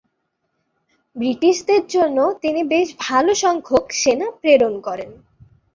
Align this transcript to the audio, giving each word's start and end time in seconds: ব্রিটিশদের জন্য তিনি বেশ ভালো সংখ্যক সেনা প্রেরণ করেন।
ব্রিটিশদের 1.15 1.83
জন্য 1.87 2.17
তিনি 2.43 2.61
বেশ 2.73 2.87
ভালো 2.99 3.31
সংখ্যক 3.43 3.85
সেনা 4.01 4.27
প্রেরণ 4.39 4.73
করেন। 4.87 5.11